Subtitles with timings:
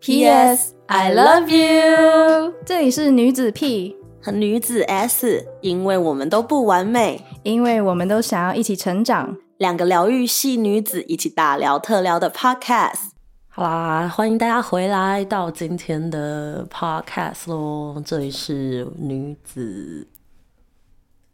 [0.00, 0.72] P.S.
[0.86, 2.54] I love you。
[2.64, 9.36] 这里是女子 P 和女子 S，因为我们都不完美，因为我们都想要一起成长。
[9.58, 13.10] 两个疗愈系女子一起大聊特聊的 Podcast。
[13.50, 18.02] 好啦，欢迎大家回来到今天的 Podcast 咯。
[18.02, 20.08] 这里是女子，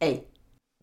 [0.00, 0.20] 哎，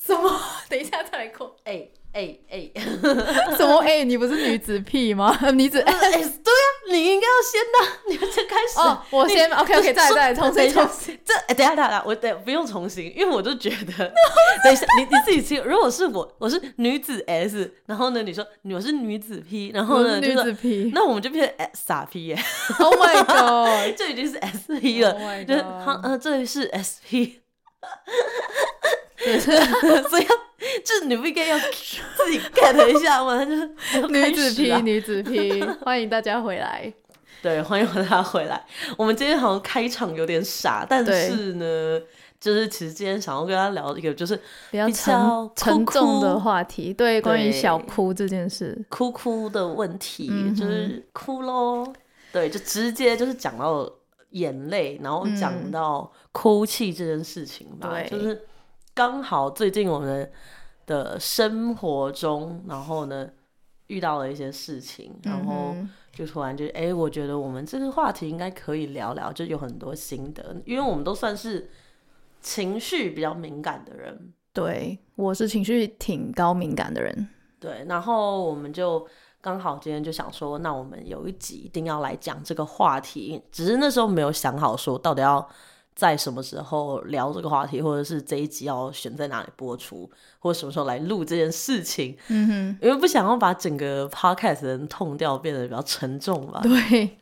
[0.01, 0.31] 什么？
[0.69, 1.53] 等一下再来过。
[1.65, 2.69] 哎哎哎，
[3.57, 3.79] 什么？
[3.81, 5.35] 哎，你不是女子 P 吗？
[5.53, 7.77] 女子 S 对呀，你应该要先的，
[8.09, 8.79] 你们先开始。
[8.79, 9.49] 哦，我先。
[9.51, 11.19] OK OK，再再重新重新。
[11.25, 14.13] 这哎，等下等下，我等不用重新，因为我就觉得，
[14.63, 15.63] 等一下你你自己听。
[15.63, 18.45] 如果是我，我是女子 S，然后呢，你说
[18.75, 22.37] 我是女子 P，然后呢，女子 P，那我们就变成傻 P 耶。
[22.79, 27.41] Oh my god，这已经是 SP 了，就是好呃，这里是 SP。
[30.09, 30.27] 所以
[30.63, 31.57] 要， 就是你不应该要
[32.15, 33.43] 自己 get 一下吗？
[33.43, 36.91] 就 是女子 P，女子 P，欢迎大家回来。
[37.41, 38.65] 对，欢迎大家回来。
[38.97, 42.01] 我们今天好像开场有点傻，但是呢，
[42.39, 44.33] 就是其实今天想要跟大家聊一个就是
[44.71, 51.85] 比较沉沉重的话题，对，关于小哭这件事，哭哭的问题，就是哭喽。
[52.31, 53.91] 对，就直接就是讲到
[54.29, 58.41] 眼泪，然后讲到哭泣这件事情吧，对，就是。
[58.95, 60.31] 刚好最近我们
[60.85, 63.27] 的生活中，然后呢
[63.87, 65.75] 遇到了一些事情，然后
[66.11, 71.69] 就突然就哎，我觉得我们这个话题应该可以聊聊，就有很多心得，因为我们都算是
[72.39, 74.31] 情绪比较敏感的人。
[74.53, 77.27] 对，我是情绪挺高敏感的人。
[77.59, 79.07] 对，然后我们就
[79.41, 85.49] 刚好今天就想说，那我们有一集一定要来讲这个话题，只是那时候没有想好说到底要。
[85.95, 92.17] 在什么时候聊这个话题，或者是这一集要选在哪里播出，或者什么时候来录这件事情？
[92.29, 96.61] 嗯哼，因为不想要把整个 podcast 的痛调变得比较沉重吧。
[96.63, 97.17] 对，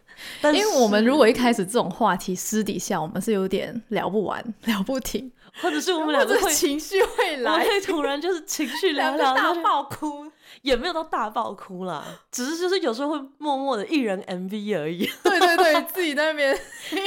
[0.53, 10.25] 因为我们如果一开始这种话题，私底下我们是有点聊不完、 聊不停，或者是我们两个会情绪会来，会突然就是情绪聊聊大爆哭，
[10.61, 15.09] 也没有到大爆哭啦，只是就是有时候会默默的一人 MV 而已。
[15.23, 16.57] 对对对，自己在那边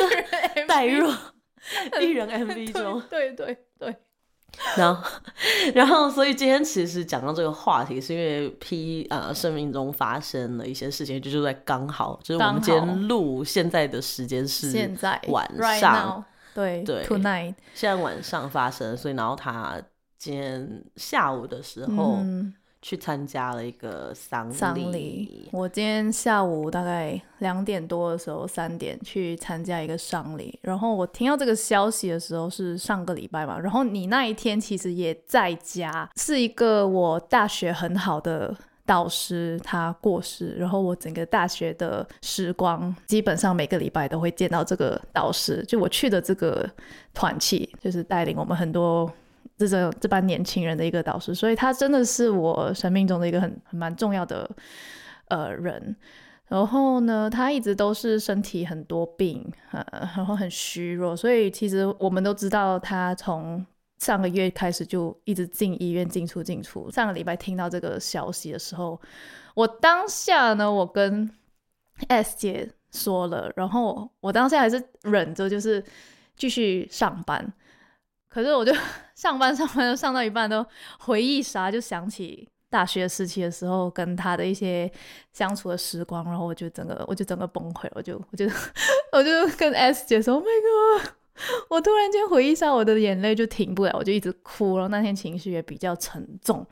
[0.68, 1.10] 代入。
[2.00, 3.96] 艺人 MV 中，对对对，
[4.76, 5.10] 然后
[5.74, 15.48] 然后，所以今天其实讲到这个话题，是因为 P 呃生命中发生了一些事情，就就在刚好，就是我们今天录现在的时间是现在晚
[15.80, 17.54] 上，对对，tonight。
[17.74, 19.80] 现在晚上发生，所以然后他
[20.18, 22.18] 今天下午的时候。
[22.84, 24.50] 去参加了一个丧
[24.92, 25.48] 礼。
[25.52, 30.58] 我今天下午大概两点多的时候，三点去参加一个丧礼。
[30.60, 33.58] 然后我听到这个消息的时候是上个礼拜嘛。
[33.58, 40.54] 然后你那一天其实也在家，是一个我大学很好的导师，他过世。
[40.58, 45.64] 然后我整个大学的时光，基本上每个礼拜都会见到这个导师。
[45.66, 46.68] 就我去的这个
[47.14, 49.10] 团契，就是带领我们很多。
[49.56, 54.48] 这种这班年轻人的一个导师，所以他真的是我生命中的一个很很蛮重要的
[55.28, 55.96] 呃人。
[56.46, 59.82] 然后呢，他一直都是身体很多病，呃，
[60.14, 61.16] 然后很虚弱。
[61.16, 63.64] 所以其实我们都知道，他从
[63.98, 66.90] 上个月开始就一直进医院进出进出。
[66.90, 69.00] 上个礼拜听到这个消息的时候，
[69.54, 71.28] 我当下呢，我跟
[72.08, 75.82] S 姐说了，然后我当下还是忍着，就是
[76.36, 77.52] 继续上班。
[78.34, 78.74] 可是我就
[79.14, 80.66] 上 班上班，上到一半都
[80.98, 84.90] 回忆啥，就想起大学时期的时候跟他的一些
[85.32, 88.44] 相处的时光，然后我就整个我就整个崩溃，我就我就
[89.12, 90.46] 我就跟 S 姐说：“Oh my
[91.00, 91.12] god！”
[91.70, 96.66] 我突然间回忆杀，我的眼泪就停不了，我就一直哭，然后那天情绪也比较沉重，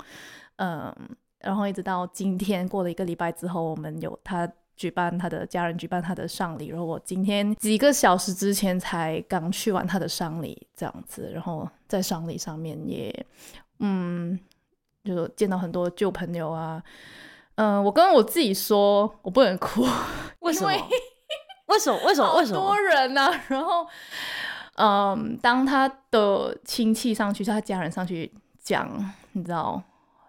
[0.56, 0.92] 嗯，
[1.38, 4.52] 然后一直到今天过了一个礼拜之后，我们有他。
[4.82, 13.26] 举办他的家人举办他的丧礼，然后我今天几个小时之前才刚去完他的丧礼，这样子，然后在丧礼上面也，
[13.78, 14.36] 嗯，
[15.04, 16.82] 就见到很多旧朋友啊，
[17.54, 19.86] 嗯，我跟我自己说，我不能哭，
[20.40, 20.70] 为什么？
[21.66, 21.96] 为什么？
[22.04, 22.36] 为什么？
[22.38, 22.58] 为什么？
[22.58, 23.30] 多人呢？
[23.46, 23.86] 然后，
[24.74, 28.88] 嗯，当他的亲戚上去，他家人上去讲，
[29.30, 29.80] 你知道。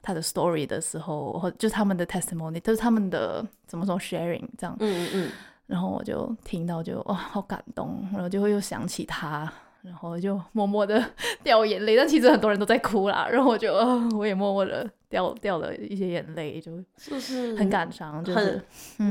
[0.03, 5.31] 他的 story 的时候，或就他们的 testimony，就是他们的怎么说 sharing 这样，嗯嗯嗯，
[5.65, 9.51] 然后我就听到就哇好感动，然后就会又想起他，
[9.81, 11.03] 然后就默默的
[11.41, 13.73] 掉眼泪，但其实很多人都在哭啦， 然后我就
[14.17, 18.61] 我也默默的掉掉了一些眼泪，就就是很感伤，就是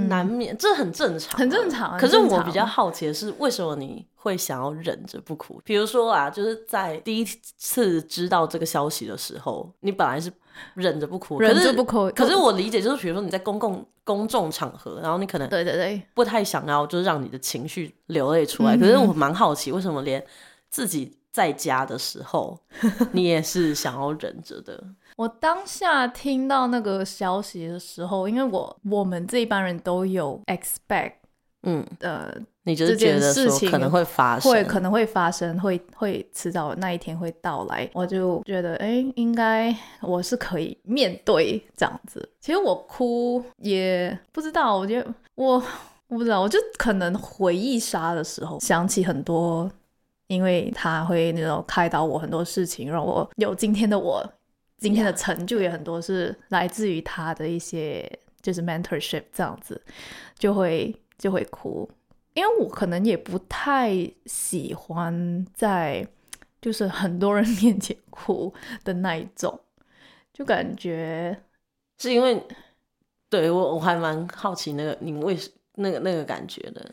[0.09, 1.99] 难免，这很正常，很正常。
[1.99, 5.61] 可是我比较好奇的是，为什么你会想要忍着不哭。
[5.65, 10.33] 比如说啊，就是在第一次知道这个消息的时候，你本来是
[10.75, 12.09] 忍着不哭，忍着不哭。
[12.13, 18.77] 可是我理解就是，比如说你在公共公众场合，然后你可能对对对，不太想要就是让你的情绪流泪出来。
[18.77, 20.25] 嗯可是我蛮好奇，为什么连
[20.71, 22.57] 自己在家的时候，
[23.11, 24.83] 你也是想要忍着的？
[25.17, 31.15] 我当下听到那个消息的时候，因为我我们这一班人都有 expect
[31.65, 32.35] 嗯，呃
[32.65, 42.29] 你就是这件觉得事情说可能会发生，会可能会发生，会会迟早那一天会到来，我就觉得哎、诶应该我是可以面对这样子。
[42.41, 45.55] 其实我哭也不知道，我觉得我
[46.07, 49.69] 我不知道，我就可能回忆杀的时候想起很多，
[50.29, 54.25] 因为他会那种开导我很多事情，让我有今天的我，
[54.79, 58.09] 今天的成就也很多是来自于他的一些
[58.41, 59.83] 就是 mentorship 这样子，
[60.39, 61.91] 就会就会哭。
[62.35, 63.91] 因为我可能也不太
[64.27, 66.07] 喜欢在
[66.61, 68.53] 就是很多人 面前哭
[68.85, 69.59] 的那一种，
[70.33, 71.37] 就感觉
[71.99, 72.43] 是因为
[73.29, 76.85] 对我我还蛮好奇那个你为什那个那个感觉的。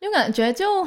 [0.00, 0.86] 就感觉就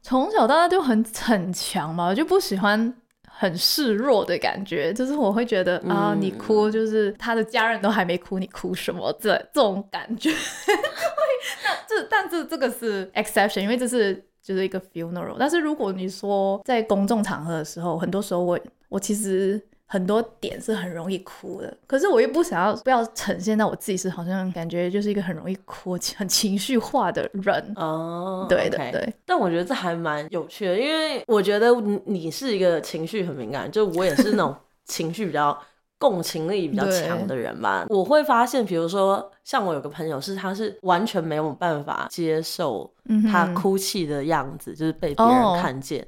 [0.00, 2.94] 从小到大就很逞强嘛，我就不喜欢
[3.28, 9.12] 很示弱的感觉，就是我会觉得、啊，嗯你哭就是他的家人都还没哭，你哭什么？
[9.20, 10.30] 这这种感觉，
[11.64, 15.36] 那这但是这个是 exception，因为这是就是一个 funeral。
[15.38, 18.58] 但是如果你说在公众场合的时候，很多时候我
[18.88, 19.60] 我其实。
[19.84, 27.74] 很多点是很容易哭的，可是我又不想要不要呈现到我自己是好像感觉就是一个很容易哭、很情绪化的人。
[27.76, 29.14] 哦，对的 OK 对。
[29.26, 34.56] 但我觉得这还蛮有趣的，因为我觉得你你是一个情绪很敏感，就我也是那种
[34.86, 35.62] 情绪比较
[36.02, 37.86] 共情力比较强的人吧。
[37.88, 42.92] 我会发现，比如说像我有个朋友是，他是完全没有办法接受
[43.30, 46.04] 他哭泣的样子，就是被别人哦看见。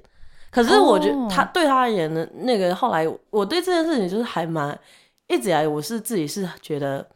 [0.50, 4.76] 可是我觉得哦他对他而言呢，那个后来我对这件事情就是还蛮
[5.28, 7.06] 一直以来我是自己是觉得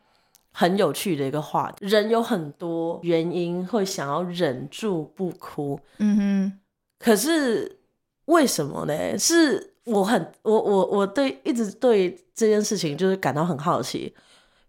[0.52, 1.84] 很有趣的一个话题。
[1.84, 6.52] 人有很多原因会想要忍住不哭，嗯哼，
[7.00, 7.78] 可是
[8.26, 9.18] 为什么呢？
[9.18, 14.14] 是我很我我我对一直对这件事情就是感到很好奇。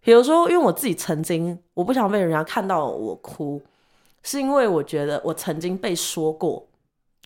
[0.02, 3.62] 比如说，因为我自己曾经我不想被人家看到我哭，
[4.24, 6.66] 是因为我觉得我曾经被说过，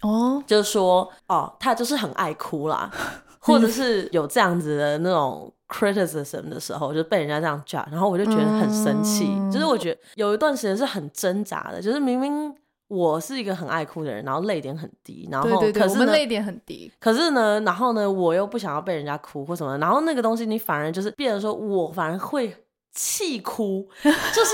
[0.02, 2.92] 哦，就是说哦，他就是很爱哭啦，
[3.40, 9.28] 或者是有这样子的那种 criticism 的时候，就被人家这样讲，然后我就觉得很生气。
[9.30, 12.54] 嗯就是我觉得有一段时间是很挣扎的，就是明明
[12.94, 22.56] 我是一个很爱哭的人，然后泪点很低，然后对对对，可是呢，我们泪点很低，可是呢，然后呢，我又不想要被人家哭或什么，然后那个东西你反而就是变成说我反而会
[22.94, 24.54] 气哭，就是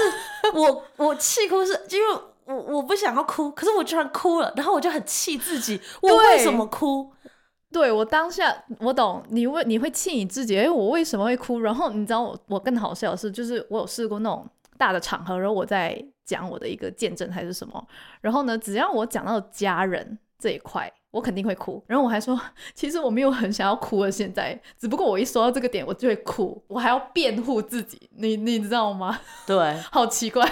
[0.54, 7.12] 我我气哭是因为我我不想要哭，可是我居然哭了，然后我就很气自己，我为什么哭？
[7.72, 11.60] 对我当下我懂你为你会气你自己，哎，我为什么会哭？
[11.60, 14.44] 然后你知道我我更好笑的是，就是我有试过那种
[14.80, 17.88] 大的场合，然后我在讲我的一个见证还是什么，
[18.22, 20.92] 然后呢，只要我讲到家人这一块。
[21.12, 22.40] 我肯定会哭，然后我还说，
[22.76, 29.20] 其实我没有很想要哭了，现在只不过我一说到这个点，我就会哭，我还要辩护自己，你你知道吗？
[29.48, 30.48] 对，好奇怪，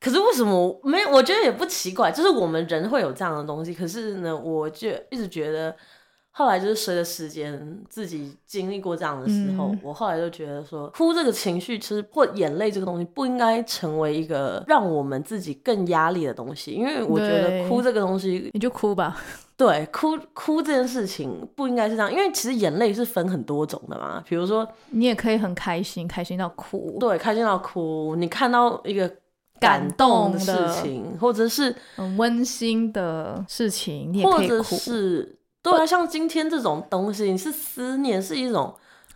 [0.00, 1.06] 可是为什么没？
[1.06, 3.72] 我觉得也不奇怪，就是我们人会有这样的东西。
[3.72, 5.76] 可是呢，我就一直觉得，
[6.34, 16.72] 后来就是随着时间，自己经历过这样的时候，嗯我后来就觉得说，哭这个情绪，其实或眼泪这个东西，不应该成为一个让我们自己更压力的东西。
[16.72, 19.14] 因为我觉得哭这个东西，你就哭吧。
[19.54, 24.24] 对哭哭这件事情不应该是这样，因为其实眼泪是分很多种的嘛。
[24.26, 26.96] 比如说，你也可以很开心，开心到哭。
[26.98, 29.08] 对开心到哭，你看到一个
[29.60, 34.76] 感动的事情，或者是很温馨的事情，你也或者可以哭。
[34.76, 38.74] 是对啊，像今天这种东西，你是思念，是一种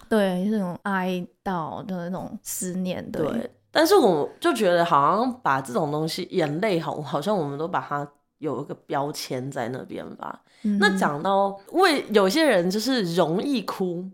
[0.09, 3.51] 对，这种哀悼的那种思念，对，对。
[3.73, 10.43] 但是我就觉得，好像把这种东西，眼泪好，好像我们都把它有一个标签在那边吧。
[10.63, 14.09] 嗯那，讲到为有些人就是容易哭，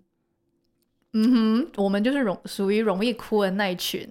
[1.13, 4.09] 嗯哼，我们就是容属于容易哭的那一群。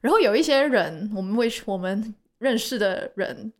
[0.00, 3.52] 然后有一些人，我们会我们认识的人，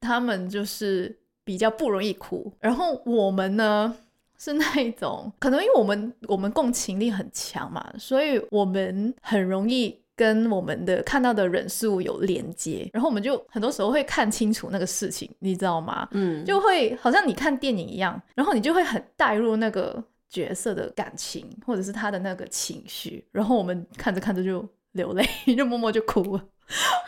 [0.00, 1.18] 他们就是
[1.48, 2.52] 比较不容易哭。
[2.60, 3.96] 然后我们呢，
[4.36, 16.06] 是那一种，可能因为我们我们共情力很强嘛，所以我们很容易跟我们的看到的人事物有连接，然后我们就很多时候会看清楚那个事情，你知道吗？
[16.10, 25.24] 嗯，就会好像你看电影一样，然后你就会很带入那个角色的感情，或者是他的那个情绪，然后我们看着看着就流泪，
[25.56, 26.44] 就默默就哭了。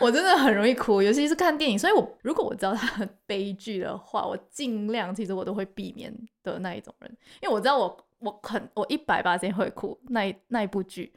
[0.01, 1.79] 我真的很容易哭，尤其是看电影。
[1.79, 11.13] 所以我如果我知道它很悲剧的话，我尽量其实我都会避免的那一种人，因为我知道我我很我一百八千会哭那那一部剧，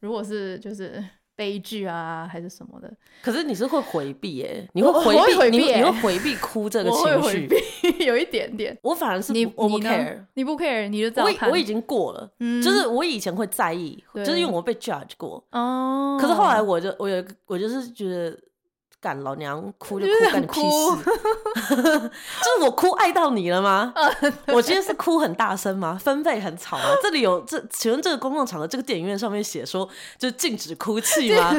[0.00, 1.04] 如果是就是。
[1.42, 2.88] 悲剧啊，还是什么的？
[3.20, 7.48] 可是你是会回避耶，你会回避，回避耶你会你会回避哭这个情绪。
[8.06, 8.78] 有一点点。
[8.80, 11.22] 我反而是你我不 care，你不 care，你就。
[11.22, 15.44] 我我已经过了，嗯就是我以前会在意，就是因为我被 judge 过。
[15.50, 18.38] 哦，可是后来我就我有我就是觉得。
[19.02, 21.04] 干老娘哭就哭 就是，干你屁哭事！
[21.74, 23.92] 就是我哭爱到你了吗？
[24.54, 25.98] 我今天是哭很大声吗？
[26.00, 26.84] 分贝很吵吗？
[27.02, 31.52] 这里有这，请问这个公共场合，这个电影院上面写说就禁止哭泣吗？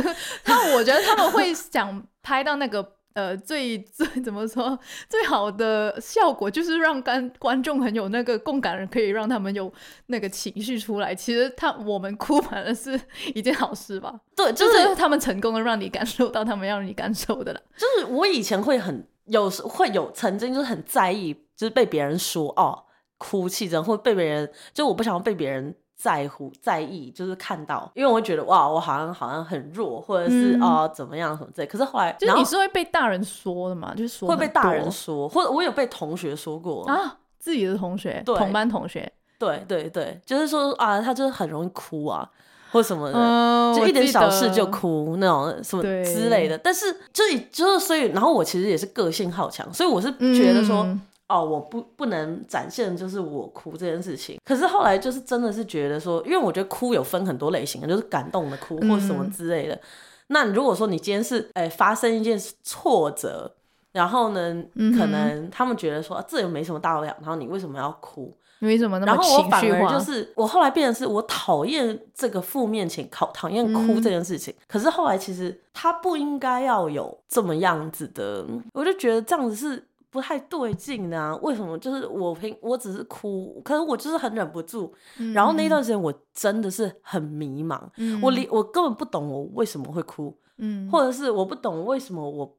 [0.45, 2.81] 那我觉得他们会想拍到那个
[3.13, 4.77] 呃最最 怎么说
[5.10, 9.72] 最好的效果，就是让观观众很有那个共感，可以让他们有
[10.08, 11.13] 那个情绪出来。
[11.13, 13.00] 其实他我们哭反而是
[13.34, 17.62] 一件好事吧，对，就就是是他们成功的让你感受到他们要让你感受的了。
[17.77, 22.84] 就是我以前会很有时会有曾经就是很在意，就是被别人说哦
[23.17, 31.67] 哭泣然后被别人就我不想要被别人在乎在意，就是看到，因为我会觉得哇，我好像好像很弱，或者是嗯哦、怎么样什么之类。
[31.67, 33.93] 可是后来，就是你是会被大人说的嘛？
[33.95, 39.09] 就是说会被大人说，或者我有被同学说过，啊，自己的同学、同班同学，
[39.39, 42.29] 对对对，就是说啊，他就是很容易哭啊，
[42.71, 43.17] 或什么的。
[43.17, 44.69] 嗯，就一点小事就。
[44.73, 51.00] 哭那种什么之类的，但是就就是所以，然后我其实也是个性好强，所以我是觉得说，嗯
[51.33, 54.39] 哦，我不不能展现就是我哭这件事情。
[54.45, 59.79] 可是后来就是真的是觉得说，因为我觉得哭有分很多类型，就是感动的哭或什么嗯之类的。
[60.27, 63.53] 那如果说你今天是哎、发生一件挫折，
[63.91, 64.63] 然后呢，
[64.97, 68.35] 可能他们觉得说、啊这又没什么大不了，然后你为什么要哭？
[68.59, 69.91] 你为什么那然后我反情绪化？
[69.91, 74.53] 而就是我后来变成是我讨厌这个负面情，讨讨厌哭嗯这件事情。
[74.69, 81.36] 可是后来其实他不应该要有这么样子的，我就觉得这样子是不太对劲呢、啊。
[81.41, 81.77] 为什么？
[81.79, 84.93] 就是我平我只是哭，可是我就是很忍不住。
[85.34, 92.55] 然后那一段时间我真的是很迷茫，嗯我理我根本不懂我为什么会哭，嗯，或者是我不懂为什么我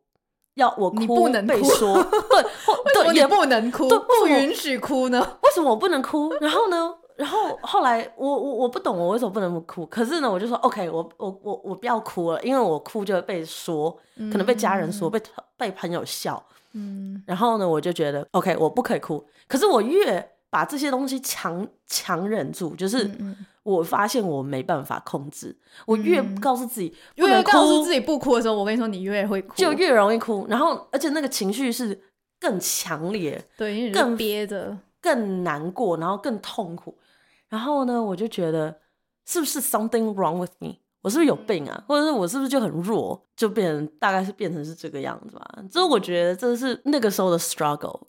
[0.57, 2.03] 要我哭不能被说，
[2.93, 3.89] 对，也不能哭？
[3.89, 5.21] 不允许哭呢？
[5.43, 6.31] 为什么我不能哭？
[6.41, 6.95] 然后呢？
[7.17, 13.97] 然后后来我我我不懂我为什么不能哭，可是呢，我就说 OK，我我我我不要哭了，因为我哭就会被说，
[14.33, 15.21] 可能被家人说，被
[15.57, 16.45] 被朋友笑。
[16.73, 19.25] 嗯，然后呢，我就觉得 OK，我不可以哭。
[19.47, 23.09] 可是我越把这些东西强强忍住，就是
[23.63, 25.57] 我发现我没办法控制，
[25.87, 30.47] 我越嗯告诉自己不越能哭告诉自，己不哭的时候，我跟你说，你越会哭，就越容易哭。
[30.49, 31.99] 然后而且那个情绪是
[32.41, 34.77] 更强烈，对，因为更憋着。
[35.01, 36.99] 更难过，然后更痛苦。
[37.51, 38.75] 然后呢，我就觉得
[39.27, 40.77] 是不是 something wrong with me？
[41.05, 41.85] 我是不是有病啊？
[41.87, 43.23] 或者是我是不是就很弱？
[43.37, 45.63] 就变成大概是变成是这个样子吧。
[45.71, 48.01] 就是我觉得这是那个时候的 struggle。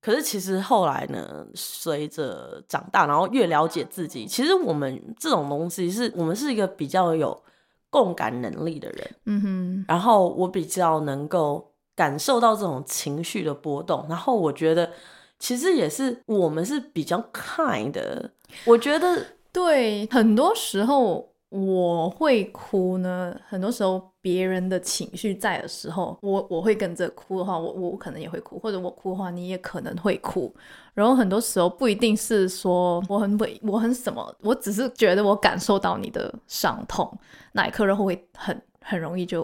[0.00, 7.40] 可是其实后来呢，随着长大，然后越了解自己，其实我们这种东西是我们是一个比较有
[7.88, 9.10] 共感能力的人。
[9.26, 14.90] 嗯哼，然后我比较能够感受到这种情绪的波动，然后我觉得
[15.38, 18.28] 其实也是我们是比较 kind 的，
[18.64, 30.50] 我觉得对，很多时候我会哭呢，很多时候别人的情绪在的时候，我我会跟着哭的话，我我可能也会哭，或者我哭的话，你也可能会哭。
[30.94, 37.10] 然后很多时候不一定是说我很委，我很什么，我只是觉得我感受到你的伤痛
[37.52, 39.42] 那一刻，然后会很很容易就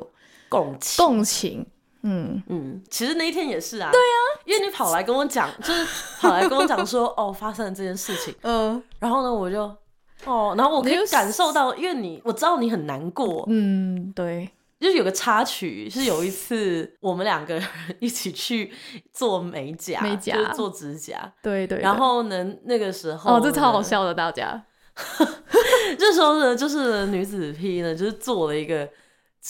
[0.49, 1.05] 共情。
[1.05, 1.67] 共情。
[2.03, 5.85] 嗯，嗯，其实那一天也是啊，对啊，因为你跑来跟我讲，就是
[6.21, 9.71] 跑来跟我讲说，哦，发生了这件事情，嗯，然后呢，我就
[10.25, 14.49] 哦，然后我可以感受到，因为你我知道你很难过，嗯，对，
[14.81, 17.65] 就是有个插曲，是有一次我们两个人
[18.01, 18.73] 一起去
[19.13, 21.79] 做美甲，美甲就是做指甲，对对。
[21.79, 23.83] 然后呢，那个时候哦，这超好。
[23.83, 24.65] 笑的，大家。
[25.97, 28.89] 这时候呢，就是女子 P 呢，就是做了一个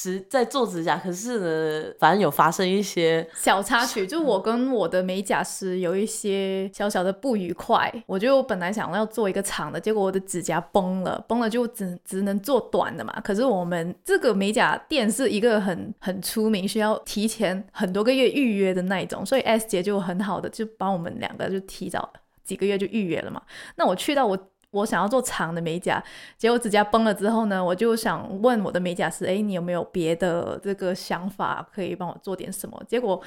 [0.01, 7.93] 指在做指甲，可是呢，反正有发生一些小插曲，就我跟我的美甲师有一些小小的不愉快。
[8.07, 13.21] 我就本来想要做一个长的，结果我的指甲崩了，崩了就只只能做短的嘛。
[13.25, 22.09] 可是我们这个美甲店是一个很很出名，需要提前很多个月预约的那一种，所以 S 姐就很好的就帮我们两个就提早
[22.45, 23.43] 几个月就预约了嘛。
[23.75, 24.39] 那我去到我。
[24.71, 26.03] 我想要做长的美甲，
[26.37, 32.83] 结果指甲崩了之后呢，我就想问我的美甲师，哎，你有没有别的这个想法可以帮我做点什么？
[32.87, 33.21] 结果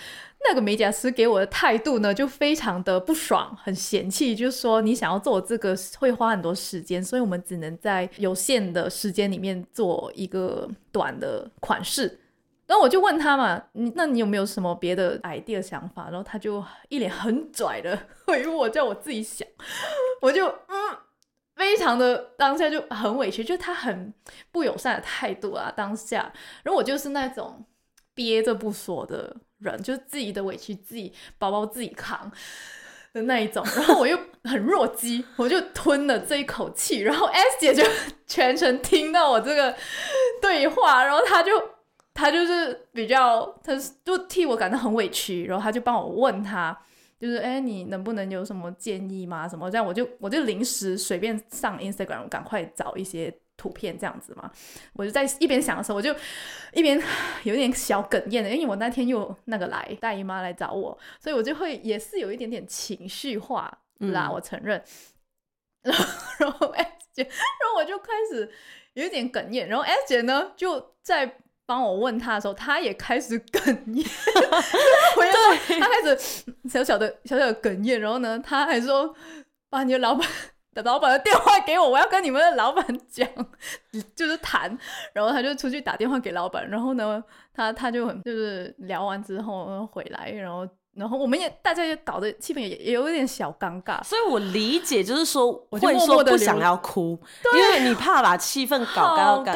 [0.48, 12.19] 那个美甲师给我的态度呢，就非常的不爽，很嫌弃，就是说你想要做这个会花很多时间，所以我们只能在有限的时间里面做一个短的款式。
[12.67, 16.05] 然后我就问他嘛，你那你有没有什么别的 idea 想法？
[16.05, 19.45] 然后他就一脸很拽的 回我，叫我自己想。
[20.21, 20.98] 我就嗯，
[21.62, 24.12] 非常的当下就很委屈，就他很
[24.51, 25.72] 不友善的态度啊。
[25.77, 27.63] 当下，然后我就是那种
[28.15, 32.32] 憋着不说的人，就是自己的委屈自己包包自己扛
[33.13, 33.63] 的那一种。
[33.75, 37.01] 然后我又很弱鸡，我就吞了这一口气。
[37.01, 37.84] 然后 S 姐就
[38.25, 39.77] 全程听到我这个
[40.41, 41.51] 对话，然后她就。
[42.13, 46.77] 他就是比较，他就替我感到很委屈，然后他就帮我问他，
[47.22, 49.48] 就是哎，你能不能有什么建议吗？
[49.48, 54.51] 什么这样，我就我就临时随便上 Instagram，赶快找一些图片这样子嘛。
[54.94, 56.12] 我就在一边想的时候，我就
[56.74, 57.00] 一边
[57.46, 64.84] 有点小哽咽的，因为我那天又那个来大姨妈来找我，所以我就会也是有一点点情绪化啦，我承认。
[65.84, 68.51] 然后 S 姐，然后我就开始
[68.94, 71.38] 有一点哽咽，然后 S 姐呢就在。
[71.65, 74.03] 帮我问他的时候，他也开始哽咽，
[75.15, 79.13] 对，他开始小小的小小的哽咽，然后呢，他还说
[79.70, 80.27] 把你的老板
[80.74, 83.27] 的老板的电话给我，我要跟你们的老板讲，
[84.15, 84.77] 就是谈，
[85.13, 90.68] 然后他就出去打电话给老板，然后呢，他他就很就是聊完之后回来，然后。
[90.94, 97.18] 然后我们也大家也搞得气氛也也有一点小尴尬，所以我理解就是说会说不想要哭，
[97.56, 99.53] 因为你怕把气氛搞尴尬，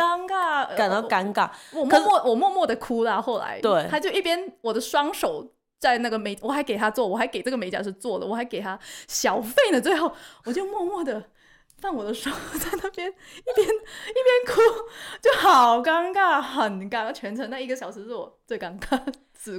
[0.77, 1.49] 感到尴尬。
[1.73, 9.79] 我默默我默默的哭了，后来对，他就一边我的双手在那个美，我还给他做，我还给这个美甲师做的，我还给他小费呢。
[9.79, 10.11] 最后
[10.45, 11.23] 我就默默的
[11.79, 14.61] 放我的手在那边一边一边哭，
[15.21, 17.11] 就好尴尬，很尴尬。
[17.11, 18.99] 全程那一个小时是我最尴尬。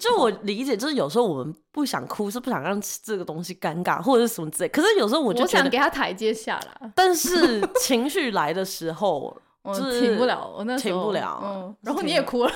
[0.01, 4.69] 就我理解，就是有时候我们不想哭，是不想让这个东西尴尬或者是什么之类。
[4.69, 9.37] 可是有时候我就想给他台阶下来，但是情绪来的时候，
[9.75, 11.41] 就是停不了，我那停不了。
[11.43, 12.53] 嗯，然后你也哭了。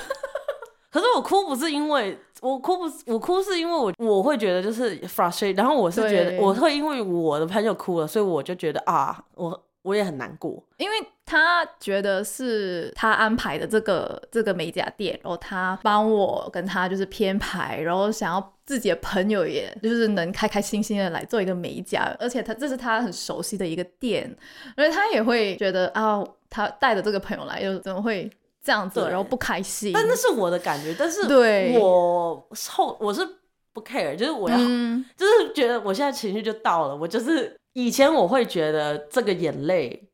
[0.91, 9.63] 可是我哭不是因为我哭不，我哭是因为我我会觉得就是 frustrated，然后我是觉得我会因为我的朋友哭了，所以我就觉得啊，我。
[9.83, 10.95] 我也很难过，因为
[11.25, 24.35] 他觉得是他安排的这个这个美甲店，然后他帮我跟他就是编排，然后想要自己的朋友也就是能开开心心的来做一个美甲，而且他这是他很熟悉的一个店，
[24.77, 28.29] 而且他也会觉得啊，他带着这个朋友来又怎么会
[28.63, 29.91] 这样做，然后不开心。
[29.93, 33.27] 但那是我的感觉，但是对我后我是
[33.73, 37.57] 不 care，就是我要就是觉得我现在情绪就到了，我就是。
[37.73, 40.09] 以前我会觉得这个眼泪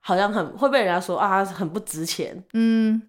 [0.00, 2.44] 好像很会被人家说啊，很不值钱。
[2.52, 3.02] 嗯，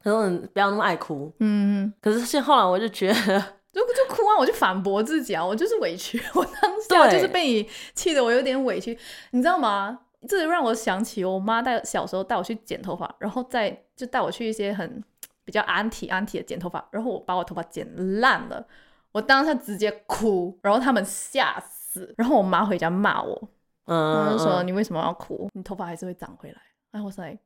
[0.00, 1.32] 很多人不要那么爱哭。
[1.40, 3.40] 嗯，可是现后来我就觉得，
[3.72, 8.98] 就就哭啊，我就反驳自己啊，我就是委屈， 我当下就是被你气得，我有点委屈，
[9.30, 10.00] 你知道吗？
[10.28, 15.02] 这让我想起我妈带小时候带我去剪头发，然后再就带我去一些很
[15.44, 18.66] 比较安体安体的剪头发，然后我把我头发剪烂了，
[19.12, 21.79] 我当下直接哭，然后他们吓死。
[22.16, 23.48] 然后我妈回家骂我，
[23.86, 25.48] 嗯，就说你为什么要哭？
[25.54, 26.60] 你头发还是会长回来。
[26.92, 27.36] 哎，我塞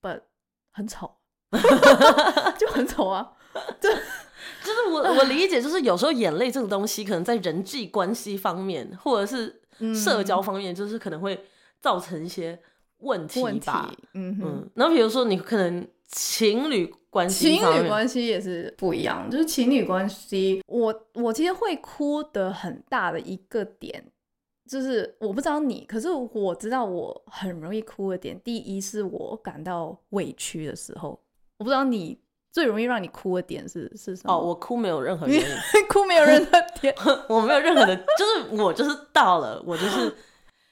[0.00, 0.20] ，but
[0.70, 1.10] 很丑，
[2.58, 3.32] 就很丑啊。
[3.78, 3.88] 就，
[4.64, 9.60] 就是我我理解，就是有时候眼泪这种东西，可能在人际关系方面，或者是
[9.94, 11.44] 社交方面，就是可能会
[11.80, 12.58] 造成一些
[12.98, 13.92] 问题吧。
[14.14, 14.70] 嗯嗯。
[14.74, 19.28] 然后比如说你可能情侣关系，情侣关系也是不一样。
[19.30, 24.02] 就是情侣关系，我我其实会哭的很大的一个点。
[24.66, 28.40] 就是我不知道你，可是我知道我很容易哭的点。
[28.40, 31.20] 第一是我感到委屈的时候，
[31.58, 32.18] 我不知道你
[32.50, 34.32] 最容易让你哭的点是是什么？
[34.32, 35.46] 哦，我哭没有任何原因，
[35.90, 36.94] 哭没有任何点，
[37.28, 40.14] 我没有任何的，就是我就是到了，我就是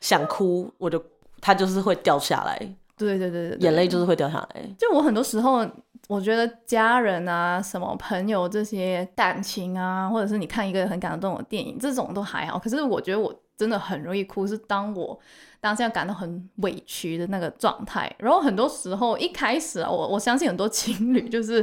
[0.01, 1.05] 想哭，我就
[1.41, 2.57] 它就是会掉下来。
[2.97, 4.75] 对对对对，眼泪就是会掉下来。
[4.79, 5.67] 就我很多时候，
[6.11, 12.59] 我觉得家人啊、什么朋友这些感情啊，或者是你看一个很感动的电影，这种都还好。
[12.59, 13.35] 可是我觉得我。
[13.61, 15.21] 真的很容易哭，是当我
[15.61, 18.11] 当下感到很委屈的那个状态。
[18.19, 21.63] 然后很多时候一开始啊，我我相信很多情侣就是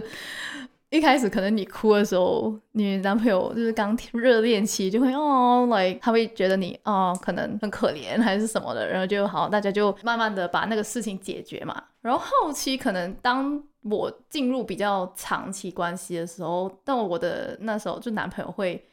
[0.90, 11.84] 一开始可能你哭的时候，你男朋友就是刚热恋期就会哦，like，他会觉得你哦可能很可怜还是什么的，然后就好，大家就慢慢的把那个事情解决嘛。
[12.02, 18.88] 然后后期可能当我进入比较长期关系的时候，但我的那时候就男朋友会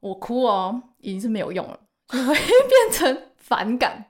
[0.00, 1.78] 我哭哦，已经是没有用了。
[2.08, 4.06] 就会 变成反感，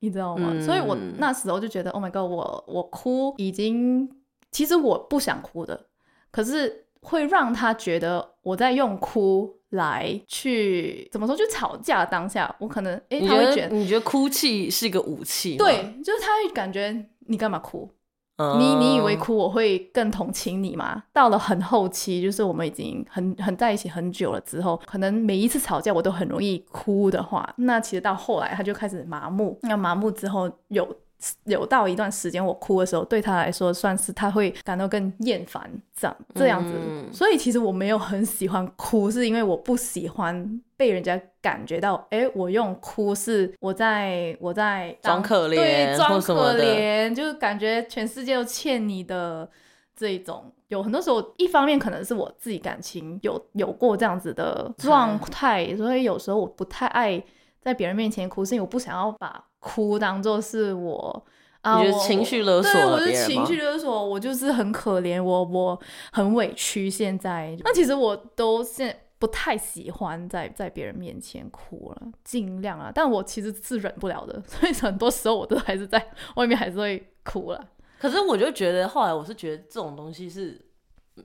[0.00, 0.52] 你知道吗？
[0.62, 4.08] 所以我嗯那时候就觉得，Oh my god，我我哭已经，
[4.52, 5.86] 其实我不想哭的，
[6.32, 15.64] 可是会让他觉得我在用哭来去怎么说，就吵架当下，我可能诶，他会觉得，你觉得哭泣是一个武器吗？
[15.64, 17.88] 对，就是他会感觉你干嘛哭？
[18.36, 21.04] 嗯，你你以为哭我会更同情你吗？
[21.12, 29.58] 到了很后期，就是我们已经很很在一起很久了之后，可能每一次吵架我都很容易哭的话，那其实到后来他就开始麻木。
[29.62, 30.96] 那麻木之后有。
[31.44, 36.72] 有到一段时间，我哭的时候，对他来说算是他会感到更厌烦，这样这样子。
[36.76, 49.48] 嗯所以其实我没有很喜欢哭，是因为我不喜欢被人家感觉到，哎，我用哭是我在我在装可怜对，装可怜，就是感觉全世界都欠你的
[49.94, 50.50] 这一种。
[50.68, 57.22] 有很多时候，一方面可能是我自己感情有有过这样子的状态，所以有时候我不太爱
[57.62, 61.24] 在别人面前哭，是因为我不想要把哭当做是我。
[61.62, 66.90] 啊，我情绪勒索对，了我是情绪勒索，我就是很可怜，我我很委屈。
[66.90, 77.64] 现在，那其实我都现不太喜欢在在别人面前哭了，尽量啊，但我其实是忍不了的， 所以很多时候我都还是在外面还是会哭了。
[78.00, 80.60] 可是我就觉得，后来我是觉得这种东西是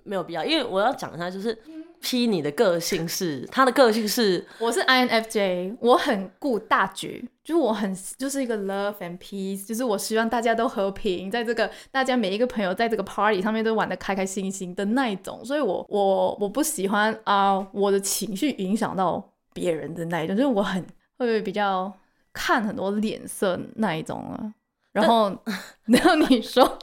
[0.04, 1.58] 没有必要，因为我要讲一下，就是
[1.98, 20.86] 嗯 P 你的个性是，他的个性是，我是 INFJ，我很顾大局，就是我很就是一个 love and peace，就是我希望大家都和平，在这个大家每一个朋友在这个 party 上面都玩的开开心心的那一种，所以我我我不喜欢啊、我的情绪影响到别人的那一种，就是我很
[21.18, 21.92] 会比较
[22.32, 24.54] 看很多脸色那一种啊。
[24.94, 25.36] 然后，
[25.86, 26.80] 然后你说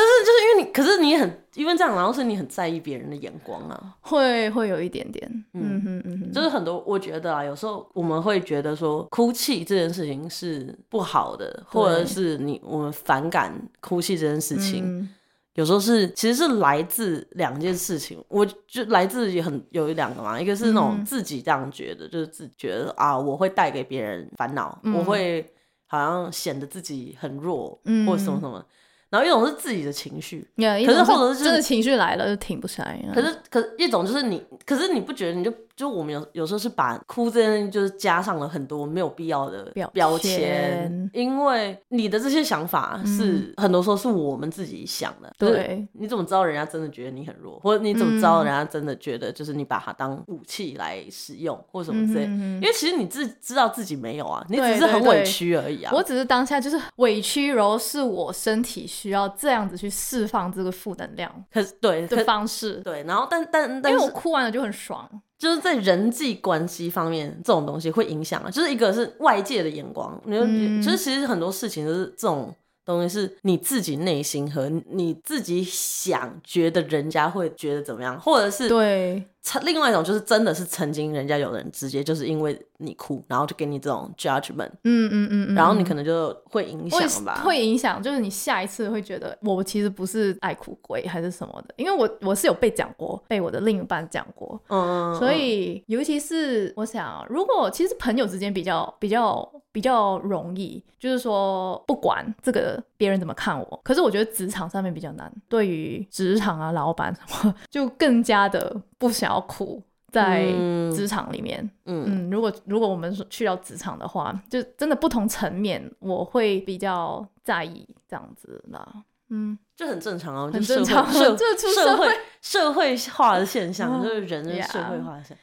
[0.00, 5.82] 但是就是因为你，可是你很因为这样，然后是你很在意别人的眼光啊，会会有一点点，嗯。
[5.84, 14.84] 哼嗯哼，就是很多我觉得啊，有时候我们会觉得说哭泣这件事情是不好的，或者是你我们反感哭泣这件事情。
[14.86, 15.08] 嗯。
[15.54, 21.04] 有时候是其实是来自两件事情，我就来自于很有一两个嘛，一个是那种嗯。
[21.04, 24.94] 自己这样觉得，就是自己觉得啊，我会带给别人烦恼，嗯。
[24.94, 25.44] 我会
[25.88, 28.06] 好像显得自己很弱，嗯。
[28.06, 28.64] 或者什么什么。
[29.10, 32.98] 然后一种是自己的情绪，Yeah，可是或者是真的情绪来了就停不下来。
[33.12, 52.24] 可是可是一种就是你，可是你不觉得你就就我们有有时候是把哭这件事情就是加上了很多没有必要的标标签签，因为你的这些想法是、很多时候是我们自己想的，就是对你怎么知道人家真的觉得你很弱，或者你怎么知道人家真的觉得就是你把它当武器来使用，或什么之类？
[52.24, 55.90] 因为其实你自知道自己没有啊，你只是很委屈而已啊。
[55.94, 65.08] 我只是当下就是委屈，然后是我身体需要这样子去释放这个负能量可是对，可的方式，对，然后但但但因为我哭完了就很爽。
[65.40, 68.50] 就是在人际关系方面，这种东西会影响啊。
[68.50, 79.29] 就是一个是外界的眼光，你就、嗯就是其实很多事情都是这种东西是你自己内心和你自己想觉得人家会觉得怎么样，或者是对，曾
[79.62, 87.42] 另外一种就是真的是曾经人家有人直接就是因为你哭，然后就给你这种 judgment，、嗯嗯嗯嗯，然后你可能就会影响吧。
[87.44, 105.30] 会影响，就是你下一次会觉得我其实不是爱哭鬼还是什么的，因为我我是有被讲过，被我的另一半讲过，嗯，所以，尤其是我想，如果其实朋友之间比较比较比较容易，就是说不管这个别人怎么看我，可是我觉得职场上面比较难。
[105.48, 111.58] 对于职场啊、老板什么， 就更加的不想要苦在嗯职场里面。
[111.84, 119.04] 嗯嗯，如果如果我们说去到职场的话，就真的不同层面，我会比较在意这样子啦。
[119.28, 125.38] 嗯，就很正常啊，很正常社这出社社会会社会化的现象，嗯就是人的社会化的现象。